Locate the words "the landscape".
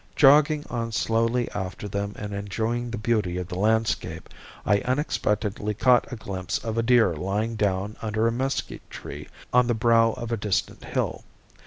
3.49-4.29